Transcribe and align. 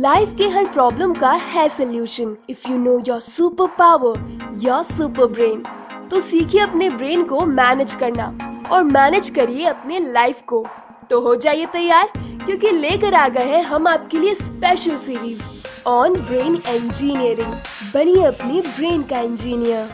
Life 0.00 0.34
के 0.38 0.48
हर 0.48 0.66
problem 0.66 1.12
का 1.14 1.30
है 1.30 1.68
solution 1.68 2.36
if 2.50 2.70
you 2.70 2.76
know 2.78 2.98
your 3.08 3.20
super 3.20 3.66
power 3.66 4.60
your 4.62 4.82
super 4.82 5.26
brain 5.26 5.62
तो 6.10 6.20
सीखिए 6.20 6.60
अपने 6.60 6.88
ब्रेन 6.90 7.24
को 7.24 7.40
मैनेज 7.40 7.94
करना 7.94 8.26
और 8.72 8.84
मैनेज 8.84 9.30
करिए 9.30 9.64
अपने 9.64 9.98
लाइफ 10.12 10.40
को. 10.46 10.66
तो 11.10 11.20
हो 11.20 11.34
जाइए 11.34 11.66
तैयार, 11.66 12.12
क्योंकि 12.18 12.70
लेकर 12.70 13.14
आ 13.14 13.28
गए 13.28 13.44
हैं 13.44 13.62
हम 13.62 13.86
आपके 13.86 14.18
लिए 14.18 14.34
special 14.34 14.96
series 14.96 15.42
on 15.86 16.14
brain 16.14 16.60
engineering 16.68 17.54
बनिए 17.94 18.24
अपने 18.24 18.60
ब्रेन 18.60 19.02
का 19.02 19.20
इंजीनियर 19.20 19.88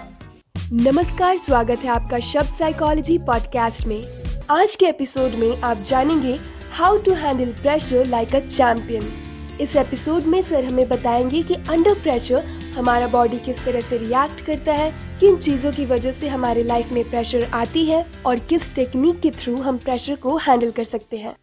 नमस्कार, 0.72 1.36
स्वागत 1.36 1.78
है 1.78 1.88
आपका 1.88 2.18
शब्द 2.18 2.52
साइकोलॉजी 2.52 3.18
पॉडकास्ट 3.18 3.86
में. 3.86 4.02
आज 4.50 4.76
के 4.76 4.86
एपिसोड 4.86 5.38
में 5.38 5.60
आप 5.60 5.82
जानेंगे 5.82 6.38
how 6.72 6.96
to 6.96 7.14
handle 7.14 7.52
pressure 7.62 8.06
like 8.06 8.34
a 8.34 8.40
champion 8.40 9.27
इस 9.60 9.74
एपिसोड 9.76 10.22
में 10.22 10.40
सर 10.42 10.64
हमें 10.64 10.88
बताएँगे 10.88 11.42
कि 11.42 11.54
अंडर 11.68 11.94
प्रेशर 11.94 12.44
हमारा 12.76 13.06
बॉडी 13.08 13.38
किस 13.38 13.64
तरह 13.64 13.80
से 13.80 13.98
रिएक्ट 13.98 14.40
करता 14.40 14.72
है, 14.72 14.90
किन 15.20 15.36
चीज़ों 15.36 15.72
की 15.72 15.84
वजह 15.86 16.12
से 16.12 16.28
हमारे 16.28 16.62
लाइफ 16.62 16.92
में 16.92 17.10
प्रेशर 17.10 17.44
आती 17.44 17.84
है 17.84 18.04
और 18.26 18.38
किस 18.38 18.74
टेक्निक 18.74 19.20
के 19.20 19.30
थ्रू 19.30 19.56
हम 19.56 19.78
प्रेशर 19.78 20.16
को 20.16 20.36
हैंडल 20.36 20.70
कर 20.70 20.84
सकते 20.84 21.16
हैं। 21.16 21.34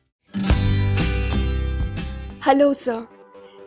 हेलो 2.45 2.71
सर 2.73 3.05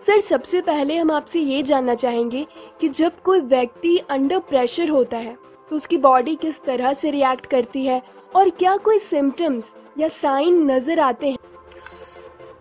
सर 0.07 0.21
सबसे 0.21 0.61
पहले 0.61 0.97
हम 0.97 1.11
आपसे 1.11 1.41
ये 1.41 1.63
जानना 1.63 1.95
चाहेंगे 1.95 2.47
कि 2.81 2.89
जब 2.89 3.23
कोई 3.23 3.41
व्यक्ति 3.41 3.97
अंडर 4.11 4.39
प्रेशर 4.39 4.89
होता 4.89 5.17
है 5.17 5.37
तो 5.71 5.77
उसकी 5.77 5.99
बॉडी 5.99 6.35
किस 6.35 6.63
तरह 6.63 6.93
से 6.93 7.11
रिएक्ट 7.11 7.47
करती 7.47 7.85
है 7.87 8.03
और 8.37 8.51
क्या 8.51 8.77
कोई 8.77 8.99
सिम्टम्स 8.99 9.75
या 9.99 10.09
साइन 10.09 10.71
नज़र 10.71 11.01
आते 11.01 11.29
हैं? 11.29 11.37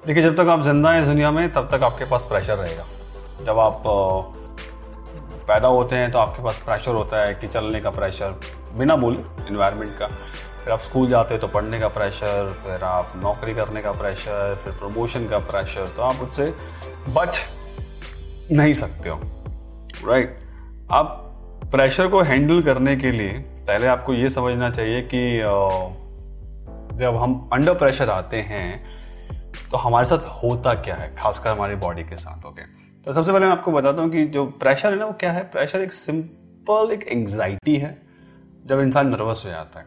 देखिए, 0.07 0.23
जब 0.23 0.35
तक 0.35 0.47
आप 0.49 0.61
ज़िंदा 0.63 0.91
हैं 0.91 1.03
दुनिया 1.05 1.29
में, 1.31 1.51
तब 1.53 1.67
तक 1.71 1.83
आपके 1.83 2.05
पास 2.05 2.25
प्रेशर 2.25 2.55
रहेगा। 2.55 2.83
जब 3.45 3.57
आप 3.59 3.81
पैदा 5.47 5.67
होते 5.67 5.95
हैं 5.95 6.11
तो 6.11 6.19
आपके 6.19 6.43
पास 6.43 6.61
प्रेशर 6.65 6.91
होता 6.91 7.23
है 7.23 7.33
कि 7.35 7.47
चलने 7.47 7.79
का 7.81 7.89
प्रेशर 7.89 8.39
बिना 8.77 8.95
बोले 8.95 9.17
इन्वायरमेंट 9.49 9.97
का। 9.99 10.07
फिर 10.07 10.73
आप 10.73 10.79
स्कूल 10.79 11.07
जाते 11.09 11.33
हो 11.33 11.39
तो 11.39 11.47
पढ़ने 11.47 11.79
का 11.79 11.87
प्रेशर 11.87 12.53
फिर 12.63 12.83
आप 12.83 13.11
नौकरी 13.23 13.53
करने 13.53 13.81
का 13.81 13.91
प्रेशर 13.93 14.55
फिर 14.63 14.73
प्रमोशन 14.73 15.27
का 15.27 15.39
प्रेशर 15.51 15.87
तो 15.87 16.01
आप 16.01 16.21
उससे 16.21 16.45
बच 17.09 17.45
नहीं 18.51 18.73
सकते 18.73 19.09
हो। 19.09 19.19
Right 20.07 20.27
right? 20.27 20.91
आप 20.91 21.69
प्रेशर 21.71 22.07
को 22.07 22.21
हैंडल 22.21 22.61
करने 22.61 22.95
के 22.95 23.11
लिए 23.11 23.33
पहले 23.67 23.87
आपको 23.87 24.13
ये 24.13 24.29
समझना 24.29 24.69
चाहिए 24.69 25.01
कि 25.13 25.39
जब 26.97 27.17
हम 27.21 27.49
अंडर 27.53 27.73
प्रेशर 27.75 28.09
आते 28.09 28.37
हैं 28.43 28.96
तो 29.71 29.77
हमारे 29.77 30.05
साथ 30.05 30.25
होता 30.43 30.73
क्या 30.75 30.95
है, 30.95 31.13
खासकर 31.15 31.49
हमारी 31.49 31.75
बॉडी 31.77 32.03
के 32.03 32.17
साथ 32.17 32.45
ओके 32.45 32.61
तो 33.07 33.13
सबसे 33.13 33.31
पहले 33.31 33.45
मैं 33.45 33.51
आपको 33.51 33.71
बताता 33.71 34.01
हूँ 34.01 34.11
कि 34.11 34.25
जो 34.27 34.45
प्रेशर 34.61 34.91
है 34.91 34.99
ना, 34.99 35.05
वो 35.05 35.13
क्या 35.13 35.31
है? 35.31 35.43
प्रेशर 35.51 35.81
एक 35.81 35.91
सिंपल 35.93 36.91
एक 36.93 37.07
एंग्जाइटी 37.07 37.75
है, 37.75 37.97
जब 38.65 38.79
इंसान 38.79 39.07
नर्वस 39.09 39.43
हो 39.45 39.49
जाता 39.49 39.79
है। 39.79 39.85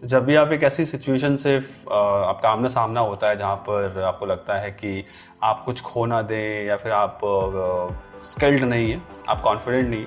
तो 0.00 0.06
जब 0.06 0.24
भी 0.24 0.34
आप 0.36 0.52
एक 0.52 0.62
ऐसी 0.62 0.84
सिचुएशन 0.84 1.36
से 1.36 1.56
आपका 1.56 2.48
आमना 2.48 2.68
सामना 2.68 3.00
होता 3.00 3.28
है, 3.28 3.36
जहाँ 3.36 3.56
पर 3.68 4.02
आपको 4.02 4.26
लगता 4.26 4.58
है 4.58 4.70
कि 4.72 5.04
आप 5.42 5.62
कुछ 5.64 5.82
खो 5.82 6.04
ना 6.06 6.20
दें 6.22 6.66
या 6.66 6.76
फिर 6.76 6.92
आप 6.92 7.18
स्किल्ड 8.24 8.64
नहीं 8.64 8.90
है, 8.90 9.00
आप 9.28 9.40
कॉन्फिडेंट 9.40 9.88
नहीं 9.88 10.04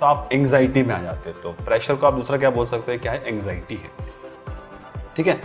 तो 0.00 0.06
आप 0.06 0.28
एंग्जाइटी 0.32 0.82
में 0.82 0.94
आ 0.94 1.00
जाते 1.02 1.30
हैं। 1.30 1.40
तो 1.40 1.52
प्रेशर 1.64 1.94
को 1.94 2.06
आप 2.06 2.14
दूसरा 2.14 2.38
क्या 2.38 2.50
बोल 2.50 2.66
सकते 2.66 2.92
हैं? 2.92 3.00
क्या 3.00 3.12
है? 3.12 3.22
एंग्जाइटी 3.26 3.76
है। 3.76 3.90
ठीक 5.18 5.26
है? 5.26 5.40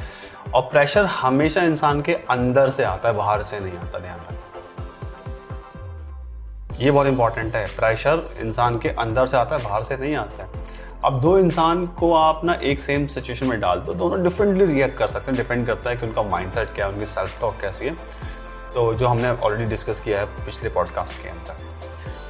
और 0.53 0.61
प्रेशर 0.61 1.05
हमेशा 1.05 1.61
इंसान 1.61 2.01
के 2.01 2.13
अंदर 2.13 2.69
से 2.69 2.83
आता 2.83 3.09
है, 3.09 3.15
बाहर 3.15 3.43
से 3.43 3.59
नहीं 3.59 3.77
आता, 3.77 3.99
ध्यान 3.99 4.17
रखना। 4.17 4.39
ये 6.77 6.91
बहुत 6.91 7.07
इंपॉर्टेंट 7.07 7.55
है। 7.55 7.67
प्रेशर 7.67 8.29
इंसान 8.37 8.79
के 8.79 8.89
अंदर 8.89 9.27
से 9.27 9.37
आता 9.37 9.55
है, 9.55 9.63
बाहर 9.63 9.83
से 9.83 9.97
नहीं 9.97 10.15
आता 10.15 10.43
है। 10.43 10.49
अब 11.05 11.21
दो 11.21 11.37
इंसान 11.37 11.85
को 11.85 12.13
आप 12.15 12.45
ना 12.45 12.53
एक 12.53 12.79
सेम 12.79 13.05
सिचुएशन 13.05 13.47
में 13.47 13.59
डाल 13.59 13.79
दो, 13.79 13.93
दोनों 13.93 14.23
डिफरेंटली 14.23 14.65
रिएक्ट 14.65 14.97
कर 14.97 15.07
सकते 15.07 15.31
हैं। 15.31 15.41
डिपेंड 15.41 15.67
करता 15.67 15.89
है 15.89 15.95
कि 15.95 16.05
उनका 16.05 16.23
माइंडसेट 16.23 16.69
क्या 16.75 16.85
है, 16.85 16.91
उनकी 16.91 17.05
सेल्फ 17.05 17.41
टॉक 17.41 17.57
कैसी 17.61 17.85
है। 17.85 17.93
तो 18.73 18.93
जो 18.93 19.07
हमने 19.07 19.29
ऑलरेडी 19.29 19.65
डिस्कस 19.65 19.99
किया 19.99 20.19
है 20.19 20.25
पिछले 20.25 20.69
पॉडकास्ट 20.69 21.23
के 21.23 21.29
अंदर। 21.29 21.57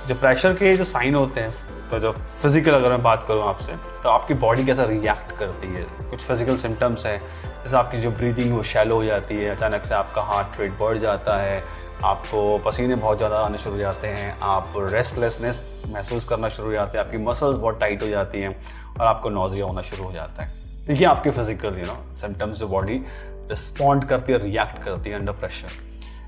जो 0.08 0.16
प्रेशर 0.16 0.54
के 0.54 0.78
जो 0.78 0.84
साइन 0.84 1.16
होते 1.16 1.42
हैं 1.42 1.54
तो 1.94 1.98
जब 2.00 2.16
फ़िज़िकल 2.28 2.74
अगर 2.74 2.90
मैं 2.90 3.02
बात 3.04 3.24
करूँ 3.24 3.44
आपसे 3.48 3.74
तो 4.04 4.10
आपकी 4.10 4.34
बॉडी 4.34 4.64
कैसा 4.66 4.84
रिएक्ट 4.84 5.32
करती 5.38 5.68
है? 5.68 5.84
कुछ 6.10 6.22
फ़िज़िकल 6.22 6.56
सिम्टम्स 6.56 7.06
हैं? 7.06 7.20
जैसे 7.64 7.78
आपकी 7.78 7.98
जो 7.98 8.12
ब्रीदिंग 8.12 8.54
वो 8.54 8.62
शैलो 8.64 8.96
हो 8.96 9.04
जाती 9.04 9.36
है, 9.36 9.50
अचानक 9.50 9.84
से 9.84 9.94
आपका 9.96 10.22
हार्ट 10.22 10.60
रेट 10.60 10.72
बढ़ 10.80 10.98
जाता 10.98 11.38
है, 11.38 11.62
आपको 12.04 12.58
पसीने 12.58 12.96
बहुत 12.96 13.18
ज़्यादा 13.18 13.40
आने 13.40 13.58
शुरू 13.58 13.76
हो 13.76 13.82
जाते 13.82 14.08
हैं, 14.08 14.38
आप 14.44 14.74
रेस्टलेसनेस 14.78 15.62
महसूस 15.90 16.26
करना 16.26 16.50
शुरू 16.50 16.68
हो 16.68 16.74
जाते 16.74 16.98
हैं, 16.98 17.06
आपकी 17.06 17.18
मसल्स 17.18 17.58
बहुत 17.58 17.80
टाइट 17.80 18.02
हो 18.04 18.08
जाती 18.08 18.42
हैं, 18.42 18.56
और 19.00 19.06
आपको 19.08 19.30
नोजिया 19.30 19.66
होना 19.66 19.82
शुरू 19.82 20.04
हो 20.04 20.12
जाता 20.12 20.44
है। 20.44 20.86
तो 20.86 20.94
ये 20.94 21.06
आपके 21.06 21.30
फ़िज़िकल 21.30 21.78
यू 21.80 21.86
नो 21.86 21.98
सिम्टम्स 22.16 22.60
जो 22.60 22.68
बॉडी 22.68 23.02
रिस्पॉन्ड 23.50 24.06
करती 24.06 24.34
है 24.34 24.40
रिएक्ट 24.40 24.84
करती 24.84 25.10
है 25.10 25.20
अंडर 25.20 25.34
प्रेशर 25.36 25.80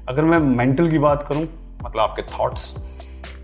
अगर 0.09 0.22
मैं 0.24 0.40
मेंटल 0.40 0.90
की 0.90 1.00
बात 1.00 1.28
करूँ 1.28 1.44
मतलब 1.82 2.02
आपके 2.02 2.22
थाट्स 2.30 2.74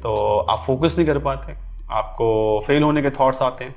तो 0.04 0.16
आप 0.40 0.60
फोकस 0.60 0.98
नहीं 0.98 1.08
कर 1.08 1.18
पाते। 1.20 1.71
आपको 1.92 2.62
फेल 2.68 2.84
होने 2.84 3.02
के 3.02 3.10
थॉट्स 3.10 3.42
आते 3.42 3.66
हैं। 3.66 3.76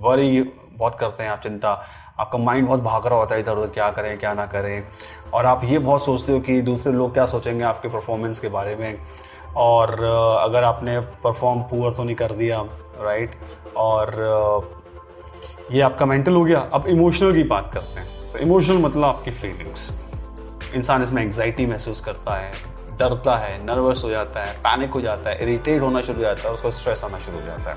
वरी 0.00 0.42
बहुत 0.72 0.94
करते 0.94 1.22
हैं 1.22 1.30
आप, 1.30 1.40
चिंता। 1.40 1.70
आपका 2.18 2.38
माइंड 2.38 2.66
बहुत 2.66 2.80
भाग 2.80 3.06
रहा 3.06 3.18
होता 3.18 3.34
है 3.34 3.40
इधर 3.40 3.52
उधर, 3.52 3.70
क्या 3.70 3.90
करें, 3.90 4.18
क्या 4.18 4.32
ना 4.34 4.46
करें। 4.46 4.82
और 5.34 5.46
आप 5.46 5.64
ये 5.64 5.78
बहुत 5.78 6.04
सोचते 6.04 6.32
हो 6.32 6.40
कि 6.40 6.60
दूसरे 6.62 6.92
लोग 6.92 7.12
क्या 7.14 7.26
सोचेंगे 7.26 7.64
आपके 7.64 7.88
परफॉर्मेंस 7.88 8.38
के 8.38 8.48
बारे 8.48 8.74
में। 8.76 8.98
और 9.56 9.92
अगर 10.42 10.64
आपने 10.64 10.98
परफॉर्म 11.24 11.60
पुअर 11.60 11.92
तो 11.92 12.04
नहीं 12.04 12.16
कर 12.16 12.32
दिया 12.32 12.62
राइट 13.00 13.36
और 13.76 14.10
ये 15.72 15.80
आपका 15.80 16.06
मेंटल 16.06 16.32
हो 16.32 16.44
गया। 16.44 16.58
अब 16.72 16.86
इमोशनल 16.86 17.34
की 17.34 17.42
बात 17.42 17.72
करते 17.74 18.00
हैं। 18.00 18.32
तो 18.32 18.38
इमोशनल 18.38 18.78
मतलब 18.78 19.04
आपकी 19.04 19.30
फीलिंग्स 19.30 19.90
इंसान 20.74 21.02
इसमें 21.02 21.22
एंग्जाइटी 21.22 21.66
महसूस 21.66 22.00
करता 22.00 22.34
है। 22.34 22.52
डरता 22.98 23.36
है 23.36 23.58
नर्वस 23.66 24.04
हो 24.04 24.10
जाता 24.10 24.44
है 24.44 24.52
पैनिक 24.60 24.90
हो 24.90 25.00
जाता 25.00 25.30
है 25.30 25.42
इरिटेट 25.42 25.80
होना 25.82 26.00
शुरू 26.00 26.18
हो 26.18 26.24
जाता 26.24 26.48
है 26.48 26.52
उसको 26.52 26.70
स्ट्रेस 26.72 27.04
आना 27.04 27.18
शुरू 27.18 27.38
हो 27.38 27.44
जाता 27.44 27.70
है। 27.70 27.76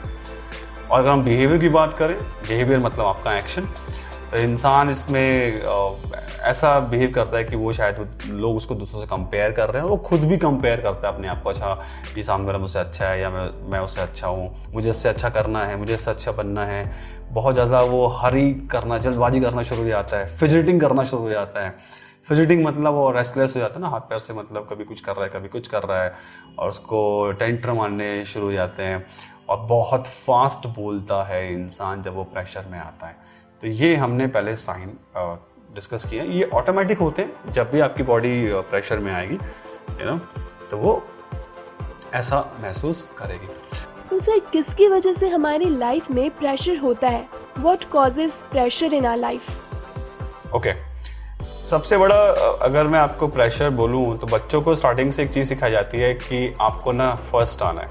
और 0.89 0.99
अगर 0.99 1.09
हम 1.09 1.23
बिहेवियर 1.23 1.59
की 1.61 1.69
बात 1.69 1.93
करें 1.93 2.17
बिहेवियर 2.17 2.79
मतलब 2.79 3.05
आपका 3.05 3.37
एक्शन 3.37 3.67
तो 4.31 4.37
इंसान 4.37 4.89
इसमें 4.89 5.61
ऐसा 6.41 6.79
बिहेव 6.79 7.11
करता 7.11 7.37
है 7.37 7.43
कि 7.43 7.55
वो 7.55 7.71
शायद 7.73 8.25
लोग 8.25 8.55
उसको 8.55 8.75
दूसरों 8.75 8.99
से 9.01 9.07
कंपेयर 9.07 9.51
कर 9.51 9.69
रहे 9.69 9.77
हैं 9.77 9.83
और 9.83 9.89
वो 9.89 9.97
खुद 9.99 10.23
भी 10.23 10.37
कंपेयर 10.37 10.81
करता 10.81 11.07
है 11.07 11.13
अपने 11.13 11.27
आप 11.27 11.41
को 11.43 11.49
अच्छा 11.49 11.77
ये 12.17 12.23
सामने 12.23 12.45
वाला 12.45 12.59
मुझसे 12.59 12.79
अच्छा 12.79 13.05
है 13.05 13.19
या 13.21 13.29
मैं 13.29 13.49
मैं 13.71 13.79
उससे 13.79 14.01
अच्छा 14.01 14.27
हूँ, 14.27 14.53
मुझे 14.73 14.89
इससे 14.89 15.09
अच्छा 15.09 15.29
करना 15.29 15.65
है, 15.65 15.77
मुझे 15.77 15.93
इससे 15.93 16.11
अच्छा 16.11 16.31
बनना 16.33 16.65
है। 16.65 16.91
बहुत 17.31 17.53
ज़्यादा 17.53 17.81
वो 17.83 18.05
हरी 18.09 18.51
करना, 18.71 18.97
जल्दबाजी 18.97 19.39
करना 19.39 19.63
शुरू 19.63 19.81
हो 19.81 19.87
जाता 19.87 20.17
है 20.17 20.27
फिजिटिंग 20.29 20.81
करना 20.81 21.03
शुरू 21.03 21.21
हो 21.21 21.29
जाता 21.29 21.65
है। 21.65 21.75
फिजिटिंग 22.29 22.63
मतलब 22.65 22.93
वो 22.93 23.09
रेस्टलेस 23.11 23.55
हो 23.55 23.59
जाता 23.59 23.75
है 23.75 23.81
ना 23.81 23.87
हाथ 23.89 24.01
पैर 24.09 24.17
से 24.19 24.33
मतलब 24.33 24.67
कभी 24.69 24.83
कुछ 24.83 24.99
कर 25.01 25.15
रहा 25.15 25.23
है 25.23 25.29
कभी 25.29 25.47
कुछ 25.49 25.67
कर 25.67 25.83
रहा 25.83 26.03
है 26.03 26.13
और 26.59 26.69
उसको 26.69 26.99
टेंटर 27.39 27.71
मारने 27.73 28.25
शुरू 28.25 28.45
हो 28.45 28.51
जाते 28.51 28.83
हैं 28.83 29.05
और 29.49 29.57
बहुत 29.67 30.07
फास्ट 30.07 30.67
बोलता 30.75 31.23
है 31.23 31.51
इंसान 31.53 32.01
जब 32.01 32.15
वो 32.15 32.23
प्रेशर 32.23 32.65
में 32.71 32.79
आता 32.79 33.07
है। 33.07 33.15
तो 33.61 33.67
ये 33.67 33.95
हमने 33.95 34.27
पहले 34.27 34.55
साइन 34.55 34.97
डिस्कस 35.75 36.05
किया। 36.09 36.23
ये 36.23 36.49
ऑटोमेटिक 36.53 36.97
होते 36.97 37.21
हैं 37.21 37.51
जब 37.53 37.71
भी 37.71 37.79
आपकी 37.79 38.03
बॉडी 38.03 38.31
प्रेशर 38.69 38.99
में 38.99 39.11
आएगी 39.13 39.35
यू 39.35 40.05
नो 40.05 40.17
तो 40.71 40.77
वो 40.77 41.01
ऐसा 42.13 42.39
महसूस 42.61 43.03
करेगी। 43.17 43.47
तो 44.09 44.19
सर 44.19 44.39
किसकी 44.51 44.87
वजह 44.87 45.13
से 45.13 45.29
हमारी 45.29 45.69
लाइफ 45.77 46.11
में 46.11 46.29
प्रेशर 46.37 46.77
होता 46.77 47.07
है? 47.07 47.27
What 47.59 47.83
causes 47.91 48.31
pressure 48.51 48.93
in 48.93 49.05
our 49.05 49.17
life 49.17 49.49
okay 50.55 50.73
सबसे 51.69 51.97
बड़ा, 51.97 52.15
अगर 52.61 52.87
मैं 52.87 52.99
आपको 52.99 53.27
प्रेशर 53.27 53.69
बोलूँ 53.69 54.15
तो 54.17 54.27
बच्चों 54.27 54.61
को 54.61 54.73
स्टार्टिंग 54.75 55.11
से 55.11 55.23
एक 55.23 55.29
चीज़ 55.29 55.47
सिखाई 55.47 55.71
जाती 55.71 55.97
है 55.97 56.13
कि 56.13 56.53
आपको 56.61 56.91
ना 56.91 57.13
फ़र्स्ट 57.15 57.61
आना 57.61 57.81
है। 57.81 57.87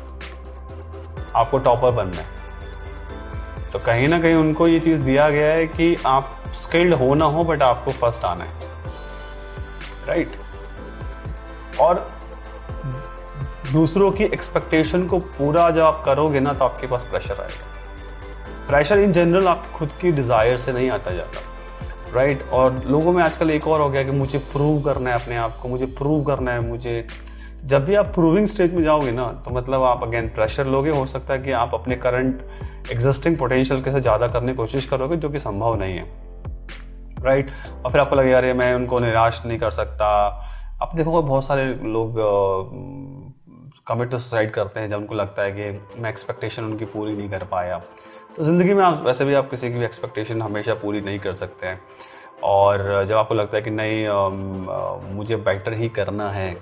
आपको 1.37 1.58
टॉपर 1.58 1.91
बनना 1.91 2.23
है। 2.23 3.69
तो 3.73 3.79
कहीं 3.79 4.08
ना 4.08 4.19
कहीं 4.20 4.35
उनको 4.35 4.67
ये 4.69 4.79
चीज़ 4.79 5.03
दिया 5.03 5.29
गया 5.31 5.53
है 5.53 5.67
कि 5.67 5.97
आप 6.06 6.43
स्किल्ड 6.55 6.94
हो 6.94 7.14
ना 7.14 7.25
हो 7.25 7.44
बट 7.44 7.62
आपको 7.62 7.91
फ़र्स्ट 7.93 8.25
आना 8.25 8.44
है। 8.44 8.50
राइट 10.08 10.32
और 11.81 12.06
दूसरों 13.73 14.11
की 14.11 14.25
एक्सपेक्टेशन 14.25 15.06
को 15.06 15.19
पूरा 15.19 15.69
जब 15.70 15.82
आप 15.82 16.03
करोगे 16.06 16.41
ना 16.41 16.53
तो 16.53 16.64
आपके 16.64 16.87
पास 16.87 17.05
प्रेशर 17.11 17.41
आएगा। 17.43 18.67
प्रेशर 18.69 18.99
इन 18.99 19.12
जनरल 19.12 19.49
आप 19.49 19.70
खुद 19.75 19.93
की 20.00 20.11
डिज़ायर 20.11 20.56
से 20.56 20.73
नहीं 20.73 20.91
आता 20.91 21.11
जाता। 21.11 21.56
Right 22.14 22.38
right? 22.38 22.52
और 22.52 22.84
लोगों 22.87 23.12
में 23.12 23.22
आजकल 23.22 23.50
एक 23.50 23.66
और 23.69 23.81
हो 23.81 23.88
गया 23.90 24.02
कि 24.02 24.10
मुझे 24.10 24.38
प्रूव 24.52 24.81
करना 24.82 25.10
है 25.10 25.20
अपने 25.22 25.37
आप 25.37 25.56
को, 25.56 25.69
मुझे 25.69 25.87
प्रूव 25.87 26.22
करना 26.25 26.52
है, 26.52 26.60
मुझे 26.60 27.06
जब 27.64 27.84
भी 27.84 27.94
आप 27.94 28.06
प्रूविंग 28.06 28.46
स्टेज 28.46 28.75
में 28.75 28.82
जाओगे 28.84 29.10
ना 29.12 29.26
तो 29.44 29.50
मतलब 29.50 29.82
आप 29.82 30.02
अगेन 30.02 30.28
प्रेशर 30.28 30.66
लोगे, 30.66 30.90
हो 30.90 31.05
सकता 31.06 31.34
है 31.34 31.40
कि 31.40 31.52
आप 31.52 31.75
अपने 31.75 31.96
करंट 31.96 32.43
एग्जिस्टिंग 32.93 33.37
पोटेंशियल 33.38 33.82
के 33.82 33.93
से 33.93 34.00
ज़्यादा 34.00 34.28
करने 34.28 34.52
की 34.52 34.56
कोशिश 34.56 34.87
करोगे, 34.87 35.16
जो 35.16 35.31
कि 35.31 35.38
संभव 35.38 35.76
नहीं 35.76 35.99
है 35.99 36.06
राइट 37.25 37.49
right? 37.49 37.84
और 37.84 37.93
फिर 37.93 38.00
आपको 38.00 38.16
लगे 38.16 38.34
ये 38.37 38.52
मैं 38.52 38.75
उनको 38.75 38.99
निराश 38.99 39.43
नहीं 39.46 39.58
कर 39.58 39.70
सकता 39.70 40.06
आप 40.82 40.96
देखोगे 40.96 41.26
बहुत 41.28 41.44
सारे 41.44 41.66
लोग 41.66 42.14
कमिट 43.87 44.10
टू 44.10 44.19
सुसाइड 44.19 44.50
करते 44.50 44.81
हैं, 44.81 44.88
जब 44.90 44.96
उनको 44.96 45.14
लगता 45.14 45.43
है 45.43 45.52
कि 45.52 46.00
मैं 46.00 46.10
एक्सपेक्टेशन 46.10 46.64
उनकी 46.64 46.84
पूरी 46.84 47.16
नहीं 47.16 47.31
कर 47.31 47.44
पाया 47.44 47.81
तो 48.38 48.44
ज़िंदगी 48.44 48.75
में 48.75 48.82
आप, 48.85 49.02
वैसे 49.05 49.25
भी 49.25 49.35
आप 49.35 49.49
किसी 49.50 49.69
की 49.69 49.79
भी 49.79 49.85
एक्सपेक्टेशन 49.85 50.43
हमेशा 50.43 50.75
पूरी 50.75 51.00
नहीं 51.00 51.19
कर 51.19 51.32
सकते 51.32 51.67
हैं। 51.67 51.81
और 52.44 53.05
जब 53.05 53.17
आपको 53.17 53.35
लगता 53.35 53.56
है 53.56 53.62
कि 53.62 53.70
नहीं 53.70 55.14
मुझे 55.14 55.37
बेटर 55.38 55.73
ही 55.75 55.88
करना 55.90 56.29
है 56.31 56.52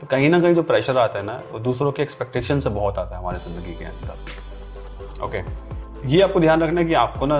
तो 0.00 0.06
कहीं 0.06 0.28
ना 0.30 0.40
कहीं 0.40 0.54
जो 0.54 0.62
प्रेशर 0.62 0.98
आता 0.98 1.18
है 1.18 1.24
ना, 1.24 1.40
वो 1.52 1.58
दूसरों 1.58 1.92
के 1.92 2.02
एक्सपेक्टेशन 2.02 2.58
से 2.58 2.70
बहुत 2.70 2.98
आता 2.98 3.14
है 3.14 3.20
हमारे 3.20 3.38
ज़िंदगी 3.38 3.74
के 3.74 3.84
अंदर। 3.84 5.24
ओके 5.24 5.42
ये 6.08 6.20
आपको 6.22 6.40
ध्यान 6.40 6.62
रखना 6.62 6.80
है 6.80 6.86
कि 6.86 6.94
आपको 6.96 7.26
ना 7.26 7.38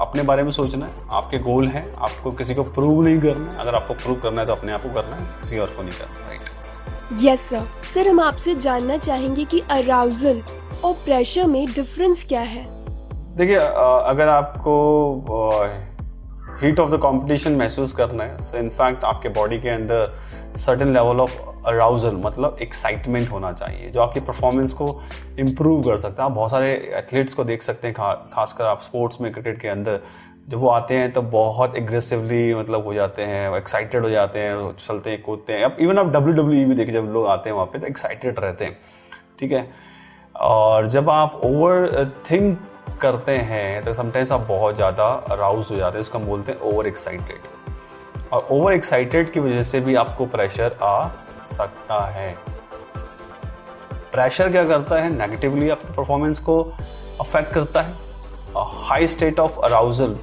अपने 0.00 0.22
बारे 0.22 0.42
में 0.42 0.50
सोचना 0.52 0.86
है। 0.86 0.92
आपके 1.12 1.38
गोल 1.40 1.68
हैं, 1.68 1.84
आपको 1.94 2.30
किसी 2.32 2.54
को 2.54 2.62
प्रूव 2.64 3.04
नहीं 3.04 3.20
करना 3.20 3.50
है। 3.50 3.58
अगर 3.58 3.74
आपको 3.74 3.94
प्रूव 3.96 4.20
करना 4.20 4.40
है 4.40 4.46
तो 4.46 4.54
अपने 4.54 4.72
आप 4.72 4.82
को 4.82 4.94
करना 4.94 5.16
है, 5.16 5.28
किसी 5.40 5.58
और 5.58 5.74
को 5.76 5.82
नहीं 5.82 5.98
करना 5.98 6.28
राइट 6.28 7.22
यस 7.24 7.48
सर 7.50 7.68
सर 7.94 8.08
हम 8.08 8.20
आपसे 8.22 8.54
जानना 8.56 8.96
चाहेंगे 8.98 9.44
कि 9.44 9.62
अराउजल 9.70 10.42
और 10.84 10.94
प्रेशर 11.04 11.46
में 11.46 11.66
डिफरेंस 11.72 12.24
क्या 12.28 12.40
है? 12.42 12.68
देखिए 13.40 13.56
अगर 13.56 14.28
आपको 14.28 14.72
हीट 16.62 16.80
ऑफ़ 16.80 16.90
द 16.90 16.98
कंपटीशन 17.02 17.52
महसूस 17.56 17.92
करना 17.92 18.24
है 18.24 18.42
सो 18.42 18.58
इनफैक्ट 18.58 19.04
आपके 19.04 19.28
बॉडी 19.28 19.58
के 19.60 19.68
अंदर 19.68 20.12
सर्टन 20.56 20.92
लेवल 20.94 21.20
ऑफ़ 21.20 21.38
अराउजल 21.66 22.16
मतलब 22.24 22.56
एक्साइटमेंट 22.62 23.30
होना 23.32 23.52
चाहिए 23.52 23.90
जो 23.90 24.00
आपकी 24.00 24.20
परफॉर्मेंस 24.20 24.72
को 24.72 24.88
इम्प्रूव 25.38 25.82
कर 25.82 25.96
सकता 25.98 26.22
है। 26.22 26.30
आप 26.30 26.36
बहुत 26.36 26.50
सारे 26.50 26.72
एथलीट्स 26.98 27.34
को 27.34 27.44
देख 27.44 27.62
सकते 27.62 27.88
हैं 27.88 27.94
खा, 27.96 28.12
खासकर 28.34 28.64
आप 28.64 28.80
स्पोर्ट्स 28.80 29.20
में 29.20 29.32
क्रिकेट 29.32 29.60
के 29.60 29.68
अंदर। 29.68 30.00
जब 30.48 30.58
वो 30.58 30.68
आते 30.68 30.94
हैं 30.94 31.10
तो 31.12 31.22
बहुत 31.22 31.76
एग्रेसिवली 31.76 32.54
मतलब 32.54 32.84
हो 32.84 32.94
जाते 32.94 33.22
हैं 33.24 33.56
एक्साइटेड 33.56 34.02
हो 34.02 34.10
जाते 34.10 34.38
हैं 34.38 34.72
चलते 34.78 35.10
हैं 35.10 35.22
कूदते 35.22 35.52
हैं। 35.52 35.64
अब 35.64 35.76
इवन 35.80 35.98
आप 35.98 36.12
डब्ल्यू 36.12 36.42
डब्ल्यू 36.42 36.68
भी 36.68 36.74
देखिए 36.74 36.94
जब 36.94 37.12
लोग 37.12 37.26
आते 37.28 37.50
हैं 37.50 37.54
वहाँ 37.54 37.66
पे 37.66 37.78
तो 37.78 37.86
एक्साइटेड 37.86 38.40
रहते 38.40 38.64
हैं 38.64 38.78
ठीक 39.38 39.52
है? 39.52 39.68
और 40.36 40.86
जब 40.86 41.10
आप 41.10 41.40
ओवर 41.44 42.12
थिंक 42.30 42.58
करते 42.98 43.32
हैं 43.48 43.84
तो 43.84 43.94
समटाइम्स 43.94 44.32
आप 44.32 44.40
बहुत 44.48 44.76
ज़्यादा 44.76 45.04
अराउज 45.30 45.70
हो 45.70 45.76
जाते 45.76 45.98
हैं। 45.98 46.00
इसको 46.00 46.18
हम 46.18 46.24
बोलते 46.26 46.52
हैं 46.52 46.60
ओवर 46.62 46.86
एक्साइटेड 46.86 47.48
और 48.32 48.46
ओवर 48.50 48.72
एक्साइटेड 48.72 49.32
की 49.32 49.40
वजह 49.40 49.62
से 49.62 49.80
भी 49.80 49.94
आपको 49.96 50.26
प्रेशर 50.26 50.76
आ 50.82 51.08
सकता 51.48 52.04
है। 52.06 52.32
प्रेशर 54.12 54.50
क्या 54.50 54.64
करता 54.64 54.96
है? 54.96 55.10
नेगेटिवली 55.10 55.70
आपके 55.70 55.92
परफॉर्मेंस 55.94 56.40
को 56.40 56.62
अफेक्ट 57.20 57.52
करता 57.52 57.80
है। 57.80 57.94
हाई 58.56 59.06
स्टेट 59.06 59.40
ऑफ़ 59.40 59.58
अराउजल 59.60 60.16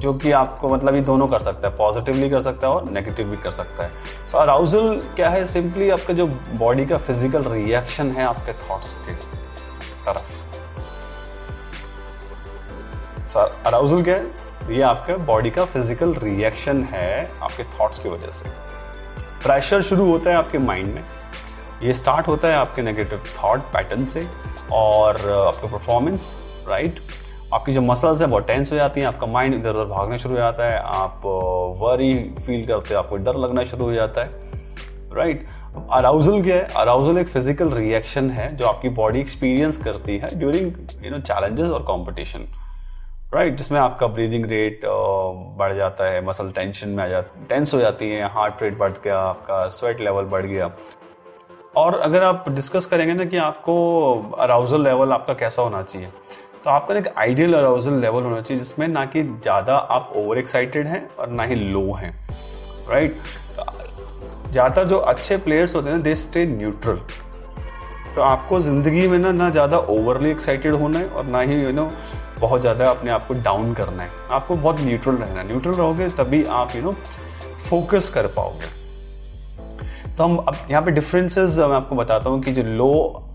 जो 0.00 0.12
कि 0.14 0.30
आपको 0.32 0.68
मतलब 0.68 0.94
ये 0.94 1.00
दोनों 1.02 1.26
कर 1.28 1.38
सकता 1.40 1.68
है। 1.68 1.74
पॉजिटिवली 1.76 2.28
कर 2.30 2.40
सकता 2.40 2.66
है 2.66 2.72
और 2.74 2.90
नेगेटिव 2.90 3.26
भी 3.26 3.36
कर 3.36 3.50
सकता 3.50 3.84
है। 3.84 3.90
सो 4.26 4.36
so, 4.36 4.42
अराउजल 4.42 5.00
क्या 5.16 5.28
है? 5.28 5.44
सिंपली 5.46 5.90
आपका 5.90 6.14
जो 6.14 6.26
बॉडी 6.26 6.86
का 6.86 6.98
फ़िज़िकल 6.98 7.44
रिएक्शन 7.44 8.10
है 8.10 8.24
आपके 8.24 8.52
थॉट्स 8.62 8.94
के 9.06 9.12
तरफ़। 10.04 10.41
अराउजल 13.36 14.02
क्या 14.02 14.14
है? 14.14 14.26
ये 14.70 14.82
आपका 14.82 15.16
बॉडी 15.26 15.50
का 15.50 15.64
फ़िज़िकल 15.64 16.12
रिएक्शन 16.14 16.82
है 16.84 17.30
आपके 17.42 17.64
थॉट्स 17.78 17.98
की 17.98 18.08
वजह 18.08 18.30
से। 18.30 18.48
प्रेशर 19.44 19.82
शुरू 19.82 20.10
होता 20.10 20.30
है 20.30 20.36
आपके 20.36 20.58
माइंड 20.58 20.86
में। 20.86 21.02
ये 21.84 21.92
स्टार्ट 21.92 22.28
होता 22.28 22.48
है 22.48 22.54
आपके 22.54 22.82
नेगेटिव 22.82 23.22
थॉट 23.36 23.60
पैटर्न 23.72 24.04
से 24.06 24.26
और 24.72 25.16
आपका 25.32 25.68
परफॉर्मेंस 25.68 26.36
राइट 26.68 27.00
आपकी 27.54 27.72
जो 27.72 27.80
मसल्स 27.80 28.20
हैं, 28.20 28.30
बहुत 28.30 28.46
टेंस 28.46 28.70
हो 28.72 28.76
जाती 28.76 29.00
हैं, 29.00 29.06
आपका 29.06 29.26
माइंड 29.26 29.54
इधर 29.54 29.70
उधर 29.70 29.84
भागना 29.84 30.16
शुरू 30.16 30.34
हो 30.34 30.40
जाता 30.40 30.64
है, 30.64 30.78
आप 30.78 31.22
वरी 31.82 32.14
फील 32.46 32.66
करते 32.66 32.94
हो, 32.94 33.00
आपको 33.00 33.16
डर 33.16 33.36
लगना 33.36 33.64
शुरू 33.64 33.84
हो 33.84 33.92
जाता 33.92 34.20
है 34.20 34.50
राइट 35.14 35.46
अराउजल 35.92 36.42
क्या 36.42 36.56
है? 36.56 36.68
अराउजल 36.76 37.18
एक 37.18 37.28
फ़िज़िकल 37.28 37.70
रिएक्शन 37.70 38.30
है 38.30 38.54
जो 38.56 38.66
आपकी 38.66 38.88
बॉडी 38.90 39.20
एक्सपीरियंस 39.20 39.78
करती 39.84 40.16
है 40.18 40.38
ड्यूरिंग 40.38 41.04
यू 41.04 41.10
नो 41.10 41.18
चैलेंजेस 41.20 41.70
और 41.70 41.82
कॉम्पिटिशन 41.82 42.46
राइट 43.32 43.46
right, 43.46 43.58
जिसमें 43.58 43.78
आपका 43.80 44.06
ब्रीदिंग 44.06 44.44
रेट 44.46 44.80
बढ़ 45.58 45.74
जाता 45.74 46.04
है 46.04 46.24
मसल 46.24 46.50
टेंशन 46.52 46.88
में 46.88 47.02
आ 47.04 47.06
जाती 47.08 47.44
टेंस 47.48 47.72
हो 47.74 47.78
जाती 47.80 48.10
है 48.10 48.28
हार्ट 48.32 48.62
रेट 48.62 48.76
बढ़ 48.78 48.92
गया 49.04 49.18
आपका 49.18 49.68
स्वेट 49.68 50.00
लेवल 50.00 50.24
बढ़ 50.34 50.46
गया। 50.46 50.70
और 51.76 51.98
अगर 51.98 52.22
आप 52.22 52.48
डिस्कस 52.48 52.86
करेंगे 52.86 53.14
ना 53.14 53.24
कि 53.24 53.36
आपको 53.36 53.76
अराउजल 54.38 54.84
लेवल 54.84 55.12
आपका 55.12 55.34
कैसा 55.34 55.62
होना 55.62 55.82
चाहिए 55.82 56.08
तो 56.64 56.70
आपका 56.70 56.94
एक 56.94 57.08
आइडियल 57.18 57.54
अराउजल 57.54 58.00
लेवल 58.00 58.22
होना 58.22 58.40
चाहिए 58.40 58.62
जिसमें 58.62 58.86
ना 58.88 59.04
कि 59.06 59.22
ज़्यादा 59.22 59.76
आप 59.96 60.12
ओवर 60.16 60.38
एक्साइटेड 60.38 60.86
हैं 60.86 61.08
और 61.10 61.28
ना 61.30 61.42
ही 61.42 61.54
लो 61.54 61.92
हैं। 61.92 62.14
राइट 62.90 63.14
ज़्यादातर 64.50 64.88
जो 64.88 64.98
अच्छे 64.98 65.36
प्लेयर्स 65.38 65.74
होते 65.76 65.90
हैं 65.90 65.96
ना 65.96 66.02
दे 66.02 66.14
स्टे 66.18 66.44
न्यूट्रल 66.46 66.96
तो 68.14 68.22
आपको 68.22 68.60
ज़िंदगी 68.60 69.06
में 69.08 69.18
ना 69.18 69.32
ना 69.32 69.50
ज़्यादा 69.50 69.76
ओवरली 69.90 70.30
एक्साइटेड 70.30 70.74
होना 70.74 70.98
है 70.98 71.06
और 71.06 71.24
ना 71.26 71.40
ही 71.40 71.62
यू 71.62 71.72
नो 71.72 71.90
बहुत 72.42 72.60
ज़्यादा 72.60 72.90
अपने 72.90 73.10
आप 73.10 73.26
को 73.26 73.34
डाउन 73.40 73.72
करना 73.74 74.02
है। 74.02 74.10
आपको 74.32 74.54
बहुत 74.56 74.80
न्यूट्रल 74.80 75.14
रहना 75.14 75.40
है। 75.40 75.46
न्यूट्रल 75.48 75.72
रहोगे 75.72 76.08
तभी 76.18 76.44
आप 76.52 76.76
यू 76.76 76.82
नो 76.82 76.92
फोकस 76.92 78.08
कर 78.10 78.26
पाओगे। 78.36 78.80
तो 80.08 80.24
हम 80.24 80.36
अब 80.38 80.56
यहाँ 80.70 80.82
पे 80.82 80.90
डिफरेंसेस 80.90 81.58
मैं 81.58 81.76
आपको 81.76 81.96
बताता 81.96 82.30
हूँ 82.30 82.40
कि 82.42 82.52
जो 82.52 82.62
लो 82.62 82.90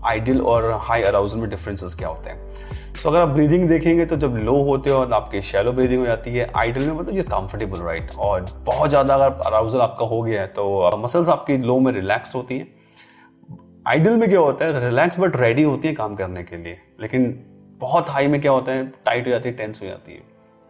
आइडियल 0.06 0.40
और 0.42 0.70
हाई 0.82 1.02
अराउजल 1.04 1.38
में 1.38 1.48
डिफरेंसेस 1.50 1.94
क्या 1.94 2.08
होते 2.08 2.30
हैं। 2.30 2.48
सो 2.48 3.00
so, 3.00 3.06
अगर 3.06 3.20
आप 3.20 3.28
ब्रीदिंग 3.28 3.68
देखेंगे 3.68 4.04
तो 4.06 4.16
जब 4.16 4.36
लो 4.36 4.54
होते 4.64 4.90
हो 4.90 5.04
तो 5.06 5.14
आपकी 5.14 5.42
शैलो 5.42 5.72
ब्रीदिंग 5.72 6.00
हो 6.00 6.06
जाती 6.06 6.30
है 6.30 6.50
आइडियल 6.56 6.86
में 6.86 6.94
मतलब 6.94 7.16
ये 7.16 7.22
कंफर्टेबल 7.24 7.80
राइट 7.82 8.14
और 8.18 8.46
बहुत 8.66 8.90
ज़्यादा 8.90 9.14
अगर 9.14 9.46
अराउजल 9.46 9.80
आपका 9.80 10.06
हो 10.06 10.22
गया 10.22 10.40
है 10.40 10.46
तो 10.48 10.96
मसल्स 10.98 11.28
आपकी 11.28 11.56
लो 11.58 11.78
में 11.78 11.92
रिलैक्स 11.92 12.34
होती 12.34 12.58
हैं। 12.58 12.66
आइडियल 13.86 14.16
में 14.16 14.28
क्या 14.28 14.40
होता 14.40 14.64
है? 14.64 14.88
रिलैक्स 14.88 15.20
बट 15.20 15.36
रेडी 15.36 15.62
होती 15.62 15.88
है 15.88 15.94
काम 15.94 16.14
करने 16.16 16.42
के 16.42 16.56
लिए। 16.56 16.78
लेकिन 17.00 17.30
बहुत 17.80 18.08
हाई 18.08 18.26
में 18.26 18.40
क्या 18.40 18.52
होता 18.52 18.72
है 18.72 18.86
टाइट 19.06 19.26
हो 19.26 19.30
जाती 19.30 19.48
है 19.48 19.54
टेंस 19.56 19.82
हो 19.82 19.86
जाती 19.86 20.12
है। 20.12 20.22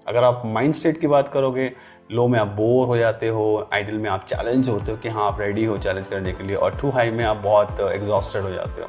अगर 0.06 0.24
आप 0.24 0.42
माइंड 0.46 0.74
स्टेट 0.74 0.98
की 1.00 1.06
बात 1.06 1.28
करोगे 1.28 1.70
लो 2.12 2.26
में 2.28 2.38
आप 2.38 2.48
बोर 2.56 2.86
हो 2.86 2.96
जाते 2.96 3.28
हो 3.28 3.68
आइडल 3.72 3.94
में 3.94 4.08
आप 4.10 4.24
चैलेंज 4.24 4.68
होते 4.68 4.92
हो 4.92 4.98
कि 4.98 5.08
हाँ 5.08 5.26
आप 5.26 5.40
रेडी 5.40 5.64
हो 5.64 5.78
चैलेंज 5.78 6.06
करने 6.06 6.32
के 6.32 6.44
लिए, 6.44 6.56
और 6.56 6.76
टू 6.80 6.90
हाई 6.90 7.10
में 7.10 7.24
आप 7.24 7.36
बहुत 7.36 7.80
एग्जॉस्टेड 7.82 8.42
हो 8.42 8.50
जाते 8.50 8.82
हो। 8.82 8.88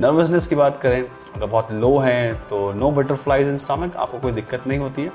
नर्वसनेस 0.00 0.46
की 0.46 0.54
बात 0.54 0.76
करें, 0.76 1.02
अगर 1.34 1.46
बहुत 1.46 1.72
लो 1.72 1.96
है 1.98 2.34
तो 2.48 2.72
नो 2.72 2.90
बटरफ्लाइज 2.92 3.48
इन 3.48 3.56
स्टमक 3.56 3.96
आपको 3.96 4.18
कोई 4.18 4.32
दिक्कत 4.32 4.66
नहीं 4.66 4.78
होती 4.78 5.02
है। 5.02 5.12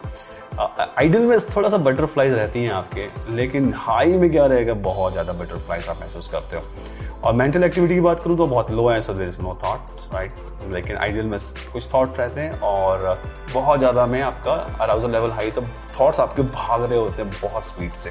आइडल 0.98 1.26
में 1.26 1.38
थोड़ा 1.56 1.70
सा 1.70 1.78
बटरफ्लाइज 1.80 2.34
रहती 2.34 2.64
हैं 2.64 2.72
आपके, 2.72 3.08
लेकिन 3.36 3.74
हाई 3.78 4.12
में 4.14 4.30
क्या 4.32 4.46
रहेगा, 4.46 4.74
बहुत 4.74 5.12
ज़्यादा 5.12 5.34
बटरफ्लाइज 5.34 5.88
आप 5.90 6.00
महसूस 6.02 6.28
करते 6.28 6.58
हो। 6.58 7.13
और 7.26 7.34
मेंटल 7.34 7.64
एक्टिविटी 7.64 7.96
की 7.96 8.02
बात 8.02 8.20
करूँ 8.20 8.38
तो 8.38 8.48
बहुत 8.48 8.72
लो 8.72 8.88
है 8.90 9.00
so 9.02 9.14
there 9.14 9.28
is 9.28 9.42
no 9.42 9.54
thought 9.64 10.14
right 10.14 10.72
लेकिन 10.74 10.98
आइडियल 10.98 11.26
में 11.26 11.38
कुछ 11.74 11.88
थाट 11.88 12.20
रहते 12.20 12.42
हैं 12.42 12.60
और 12.62 13.22
बहुत 13.54 13.80
ज़्यादा 13.80 14.06
में 14.06 14.22
आपका 14.22 14.54
अराउजल 14.82 15.12
लेवल 15.12 15.32
हाई 15.32 15.52
तो 15.52 15.62
थाट्स 15.62 16.20
आपके 16.20 16.42
भाग 16.42 16.84
रहे 16.84 17.00
होते 17.00 17.22
हैं 17.22 17.32
बहुत 17.32 17.66
स्पीड 17.66 17.92
से 17.94 18.10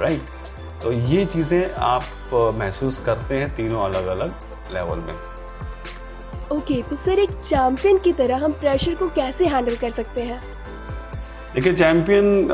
राइट 0.00 0.20
right? 0.20 0.82
तो 0.82 0.92
ये 0.92 1.24
चीज़ें 1.24 1.74
आप 1.74 2.04
महसूस 2.58 2.98
करते 3.06 3.38
हैं 3.38 3.54
तीनों 3.54 3.80
अलग 3.82 4.06
अलग 4.06 4.34
लेवल 4.72 4.98
में। 4.98 5.12
ओके 5.12 6.56
okay, 6.56 6.88
तो 6.90 6.96
सर 6.96 7.18
एक 7.18 7.30
चैंपियन 7.30 7.98
की 7.98 8.12
तरह 8.12 8.44
हम 8.44 8.52
प्रेशर 8.60 8.94
को 8.94 9.08
कैसे 9.08 9.46
हैंडल 9.46 9.76
कर 9.76 9.90
सकते 9.90 10.22
हैं? 10.22 10.40
देखिए 11.54 11.72
चैंपियन 11.72 12.48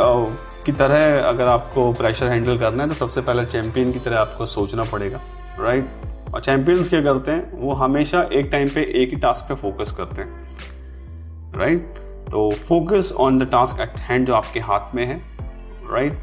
की 0.66 0.72
तरह 0.72 1.22
अगर 1.22 1.46
आपको 1.46 1.92
प्रेशर 1.92 2.26
हैंडल 2.26 2.58
करना 2.58 2.82
है 2.82 2.88
तो 2.88 2.94
सबसे 2.94 3.20
पहले 3.20 3.44
चैंपियन 3.46 3.92
की 3.92 3.98
तरह 3.98 4.18
आपको 4.18 4.46
सोचना 4.46 4.84
पड़ेगा। 4.84 5.20
राइट 5.60 5.86
और 6.34 6.40
चैंपियंस 6.40 6.88
क्या 6.88 7.02
करते 7.02 7.30
हैं? 7.30 7.60
वो 7.60 7.72
हमेशा 7.72 8.22
एक 8.32 8.48
टाइम 8.52 8.68
पे 8.68 8.82
एक 9.02 9.10
ही 9.10 9.16
टास्क 9.16 9.48
पे 9.48 9.54
फोकस 9.54 9.92
करते 9.92 10.22
हैं 10.22 11.52
राइट 11.58 11.94
तो 12.30 12.50
focus 12.68 13.12
on 13.20 13.38
the 13.38 13.46
task 13.46 13.80
at 13.80 13.98
hand 13.98 14.26
जो 14.26 14.34
आपके 14.34 14.60
हाथ 14.60 14.94
में 14.94 15.04
है 15.06 15.20
राइट 15.90 16.18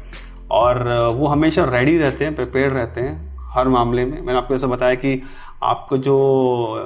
और 0.50 0.82
वो 1.14 1.26
हमेशा 1.26 1.64
रेडी 1.64 1.96
रहते 1.98 2.24
हैं 2.24 2.34
प्रिपेयर 2.34 2.70
रहते 2.70 3.00
हैं 3.00 3.36
हर 3.52 3.68
मामले 3.68 4.04
में। 4.04 4.20
मैंने 4.20 4.38
आपको 4.38 4.54
ऐसा 4.54 4.66
बताया 4.66 4.94
कि 4.94 5.22
आपको 5.62 5.96
जो 5.98 6.16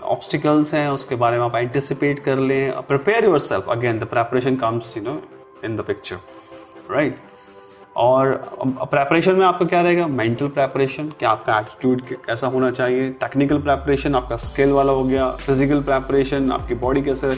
ऑब्स्टिकल्स 0.04 0.74
हैं, 0.74 0.88
उसके 0.88 1.14
बारे 1.14 1.38
में 1.38 1.44
आप 1.44 1.56
एंटिसिपेट 1.56 2.18
कर 2.18 2.38
लें 2.38 2.72
prepare 2.82 3.24
yourself 3.38 3.68
again 3.68 3.98
the 3.98 4.04
preparation 4.04 4.56
comes 4.56 4.96
you 4.96 5.02
know 5.02 5.20
in 5.64 5.76
the 5.76 5.80
picture 5.80 6.16
right 6.90 7.16
और 7.96 8.32
प्रेपरेशन 8.60 9.34
में 9.34 9.44
आपका 9.46 9.66
क्या 9.66 9.80
रहेगा? 9.82 10.06
मेंटल 10.06 10.48
प्रेपरेशन 10.48 11.08
क्या 11.18 11.30
आपका 11.30 11.58
एटीट्यूड 11.58 12.02
कैसा 12.26 12.46
होना 12.46 12.70
चाहिए? 12.70 13.08
टेक्निकल 13.20 13.58
प्रेपरेशन 13.58 14.14
आपका 14.14 14.36
स्किल 14.38 14.70
वाला 14.70 14.92
हो 14.92 15.04
गया। 15.04 15.30
फ़िज़िकल 15.36 15.80
प्रेपरेशन 15.82 16.50
आपकी 16.52 16.74
बॉडी 16.76 17.02
कैसे 17.02 17.30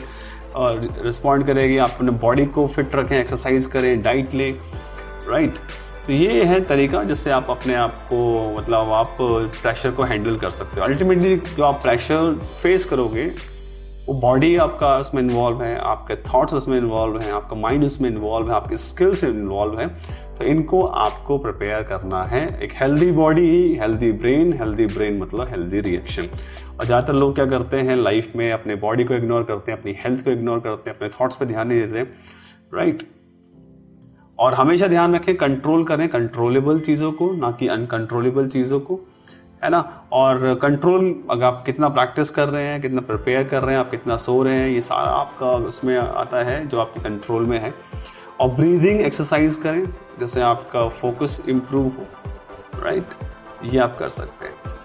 रिस्पॉन्ड 1.05 1.47
करेगी? 1.47 1.77
आप 1.79 1.91
अपने 1.91 2.11
बॉडी 2.21 2.47
को 2.47 2.67
फिट 2.69 2.95
रखें 2.97 3.19
एक्सरसाइज 3.19 3.67
करें 3.67 4.01
डाइट 4.03 4.35
लें 4.35 4.53
राइट 5.29 5.59
तो 6.07 6.13
ये 6.13 6.43
है 6.45 6.61
तरीका 6.65 7.03
जिससे 7.05 7.31
आप 7.31 7.47
अपने 7.51 7.75
आप 7.75 7.99
को 8.13 8.19
मतलब 8.53 8.93
आप 8.93 9.17
प्रेशर 9.21 9.91
को 9.91 10.03
हैंडल 10.05 10.37
कर 10.37 10.49
सकते 10.51 10.81
हो। 10.81 10.87
अल्टीमेटली 10.87 11.37
जो 11.37 11.65
आप 11.65 11.81
प्रेशर 11.83 12.33
फेस 12.63 12.85
करोगे 12.85 13.31
वो 14.09 14.15
बॉडी 14.15 14.55
आपका 14.57 14.97
उसमें 14.99 15.21
इन्वॉल्व 15.23 15.63
है, 15.63 15.79
आपके 15.79 16.15
थॉट्स 16.25 16.55
उसमें 16.55 16.77
इन्वॉल्व 16.79 17.19
हैं, 17.19 17.33
आपका 17.33 17.57
माइंड 17.57 17.85
उसमें 17.85 18.09
इन्वॉल्व 18.11 18.49
है, 18.49 18.55
आपके 18.57 18.77
स्किल्स 18.79 19.25
इन्वॉल्व 19.25 19.79
है 19.81 19.87
तो 20.37 20.45
इनको 20.45 20.81
आपको 20.83 21.37
प्रिपेयर 21.39 21.83
करना 21.83 22.23
है। 22.25 22.41
एक 22.63 22.73
हेल्दी 22.75 23.11
बॉडी 23.13 23.43
ही 23.43 23.75
हेल्दी 23.77 24.11
ब्रेन 24.15 24.53
हेल्दी 24.53 24.87
ब्रेन 24.87 25.19
मतलब 25.19 25.49
हेल्दी 25.49 25.81
रिएक्शन 25.81 26.23
और 26.23 26.85
ज़्यादातर 26.87 27.15
लोग 27.15 27.35
क्या 27.35 27.47
करते 27.47 27.81
हैं 27.81 27.97
लाइफ 27.97 28.37
में 28.37 28.51
अपने 28.53 28.75
बॉडी 28.77 29.05
को 29.05 29.15
इग्नोर 29.15 29.43
करते 29.43 29.73
हैं, 29.73 29.79
अपनी 29.79 29.95
हेल्थ 29.99 30.25
को 30.25 30.31
इग्नोर 30.31 30.61
करते 30.61 30.91
हैं, 30.91 30.97
अपने 30.97 31.09
थॉट्स 31.11 31.37
पर 31.37 31.47
ध्यान 31.47 31.69
नहीं 31.69 31.87
देते 31.87 32.11
राइट 32.77 33.03
और 34.39 34.55
हमेशा 34.55 34.89
ध्यान 34.89 35.15
रखें 35.15 35.35
कंट्रोल 35.37 35.85
करें 35.85 36.09
कंट्रोलेबल 36.09 36.81
चीज़ों 36.81 37.13
को, 37.13 37.33
ना 37.33 37.51
कि 37.51 37.69
अनकंट्रोलेबल 37.69 38.47
चीज़ों 38.49 38.81
को। 38.81 39.01
है 39.65 39.71
ना? 39.71 40.09
और 40.13 40.55
कंट्रोल 40.63 41.15
अगर 41.31 41.45
आप 41.45 41.63
कितना 41.67 41.89
प्रैक्टिस 41.89 42.31
कर 42.31 42.49
रहे 42.49 42.65
हैं, 42.65 42.81
कितना 42.81 43.01
प्रिपेयर 43.01 43.45
कर 43.45 43.63
रहे 43.63 43.75
हैं, 43.75 43.81
आप 43.81 43.91
कितना 43.91 44.17
सो 44.17 44.43
रहे 44.43 44.55
हैं, 44.55 44.69
ये 44.69 44.81
सारा 44.81 45.11
आपका 45.11 45.51
उसमें 45.69 45.97
आता 45.99 46.43
है 46.45 46.67
जो 46.67 46.81
आपके 46.81 47.03
कंट्रोल 47.03 47.47
में 47.47 47.59
है। 47.59 47.75
और 48.41 48.49
ब्रीदिंग 48.49 49.01
एक्सरसाइज 49.01 49.57
करें 49.57 49.85
जिससे 50.21 50.41
आपका 50.41 50.89
फोकस 50.89 51.45
इम्प्रूव 51.49 51.87
हो 51.87 52.07
राइट 52.85 53.15
ये 53.65 53.79
आप 53.79 53.97
कर 53.99 54.09
सकते 54.09 54.47
हैं। 54.47 54.77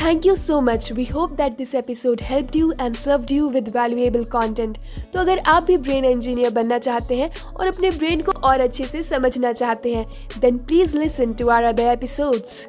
Thank 0.00 0.26
you 0.26 0.34
so 0.36 0.56
much. 0.60 0.84
We 0.92 1.04
hope 1.06 1.32
that 1.36 1.56
this 1.58 1.74
episode 1.74 2.20
helped 2.20 2.54
you 2.54 2.68
and 2.78 2.96
served 2.96 3.32
you 3.32 3.48
with 3.54 3.72
valuable 3.72 4.28
content. 4.36 4.78
तो 5.12 5.20
अगर 5.20 5.38
आप 5.38 5.62
भी 5.62 5.76
ब्रेन 5.78 6.04
इंजीनियर 6.04 6.50
बनना 6.50 6.78
चाहते 6.78 7.16
हैं 7.16 7.30
और 7.44 7.66
अपने 7.66 7.90
ब्रेन 7.90 8.22
को 8.22 8.32
और 8.32 8.60
अच्छे 8.60 8.84
से 8.84 9.02
समझना 9.02 9.52
चाहते 9.52 9.94
हैं 9.94 10.06
then 10.40 10.58
please 10.58 10.98
listen 10.98 11.32
to 11.32 11.48
our 11.48 11.64
other 11.64 11.92
episodes 11.92 12.66